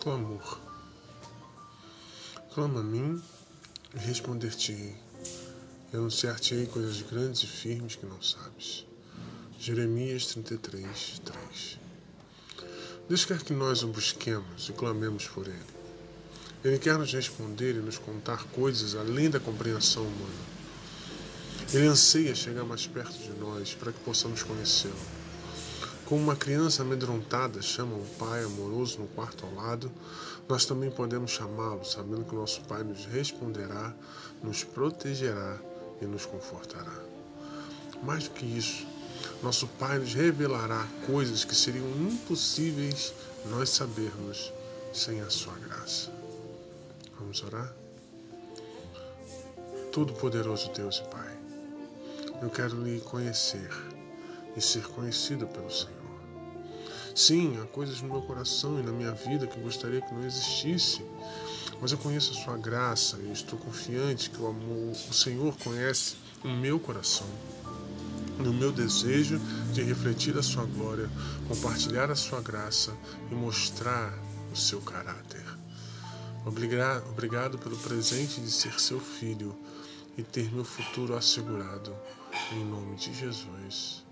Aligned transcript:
Clamor. 0.00 0.58
Clama 2.54 2.80
a 2.80 2.82
mim 2.82 3.22
e 3.94 3.98
responder-te-ei. 3.98 4.96
Anunciar-te-ei 5.92 6.64
coisas 6.68 7.02
grandes 7.02 7.42
e 7.42 7.46
firmes 7.46 7.96
que 7.96 8.06
não 8.06 8.22
sabes. 8.22 8.86
Jeremias 9.58 10.24
33, 10.28 11.20
3. 11.22 11.78
Deus 13.10 13.26
quer 13.26 13.42
que 13.42 13.52
nós 13.52 13.82
o 13.82 13.88
busquemos 13.88 14.70
e 14.70 14.72
clamemos 14.72 15.28
por 15.28 15.46
Ele. 15.46 15.58
Ele 16.64 16.78
quer 16.78 16.96
nos 16.96 17.12
responder 17.12 17.74
e 17.74 17.80
nos 17.80 17.98
contar 17.98 18.44
coisas 18.44 18.94
além 18.94 19.28
da 19.28 19.38
compreensão 19.38 20.04
humana. 20.04 20.60
Ele 21.74 21.86
anseia 21.86 22.34
chegar 22.34 22.64
mais 22.64 22.86
perto 22.86 23.18
de 23.18 23.38
nós 23.38 23.74
para 23.74 23.92
que 23.92 24.00
possamos 24.00 24.42
conhecê-lo. 24.42 25.19
Como 26.10 26.24
uma 26.24 26.34
criança 26.34 26.82
amedrontada 26.82 27.62
chama 27.62 27.94
um 27.94 28.04
pai 28.18 28.42
amoroso 28.42 28.98
no 28.98 29.06
quarto 29.06 29.46
ao 29.46 29.54
lado, 29.54 29.92
nós 30.48 30.66
também 30.66 30.90
podemos 30.90 31.30
chamá-lo, 31.30 31.84
sabendo 31.84 32.24
que 32.24 32.34
o 32.34 32.38
nosso 32.40 32.62
Pai 32.62 32.82
nos 32.82 33.06
responderá, 33.06 33.94
nos 34.42 34.64
protegerá 34.64 35.56
e 36.02 36.06
nos 36.06 36.26
confortará. 36.26 36.92
Mais 38.02 38.24
do 38.24 38.30
que 38.30 38.44
isso, 38.44 38.84
nosso 39.40 39.68
Pai 39.78 40.00
nos 40.00 40.12
revelará 40.12 40.84
coisas 41.06 41.44
que 41.44 41.54
seriam 41.54 41.88
impossíveis 41.88 43.14
nós 43.46 43.70
sabermos 43.70 44.52
sem 44.92 45.20
a 45.20 45.30
sua 45.30 45.54
graça. 45.60 46.10
Vamos 47.20 47.40
orar? 47.44 47.72
Todo-Poderoso 49.92 50.72
Deus 50.72 51.04
e 51.06 51.08
Pai, 51.08 51.38
eu 52.42 52.50
quero 52.50 52.82
lhe 52.82 53.00
conhecer 53.00 53.70
e 54.56 54.60
ser 54.60 54.82
conhecido 54.88 55.46
pelo 55.46 55.70
Senhor. 55.70 55.99
Sim, 57.14 57.58
há 57.60 57.66
coisas 57.66 58.00
no 58.00 58.08
meu 58.08 58.22
coração 58.22 58.78
e 58.78 58.82
na 58.82 58.92
minha 58.92 59.12
vida 59.12 59.46
que 59.46 59.60
gostaria 59.60 60.00
que 60.00 60.14
não 60.14 60.24
existisse, 60.24 61.04
mas 61.80 61.92
eu 61.92 61.98
conheço 61.98 62.32
a 62.32 62.44
sua 62.44 62.56
graça 62.56 63.18
e 63.18 63.32
estou 63.32 63.58
confiante 63.58 64.30
que 64.30 64.40
o 64.40 64.46
amor, 64.46 64.92
o 64.92 65.14
Senhor 65.14 65.56
conhece 65.58 66.16
o 66.44 66.48
meu 66.48 66.78
coração. 66.78 67.26
No 68.38 68.52
meu 68.52 68.72
desejo 68.72 69.38
de 69.72 69.82
refletir 69.82 70.36
a 70.38 70.42
sua 70.42 70.64
glória, 70.64 71.10
compartilhar 71.46 72.10
a 72.10 72.16
sua 72.16 72.40
graça 72.40 72.96
e 73.30 73.34
mostrar 73.34 74.12
o 74.52 74.56
seu 74.56 74.80
caráter. 74.80 75.44
Obrigado 76.46 77.58
pelo 77.58 77.76
presente 77.76 78.40
de 78.40 78.50
ser 78.50 78.80
seu 78.80 78.98
filho 78.98 79.54
e 80.16 80.22
ter 80.22 80.50
meu 80.52 80.64
futuro 80.64 81.14
assegurado. 81.14 81.94
Em 82.52 82.64
nome 82.64 82.96
de 82.96 83.12
Jesus. 83.12 84.09